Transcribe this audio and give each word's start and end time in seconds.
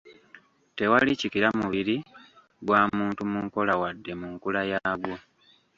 Tewali 0.77 1.11
kikira 1.19 1.47
mubiri 1.59 1.95
gwa 2.65 2.81
muntu 2.95 3.21
mu 3.31 3.39
nkola 3.45 3.73
wadde 3.81 4.11
mu 4.19 4.27
nkula 4.33 4.61
yaagwo. 4.71 5.15